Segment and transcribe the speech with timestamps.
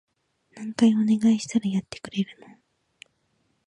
[0.57, 2.47] 何回お願いしたらやってくれるの？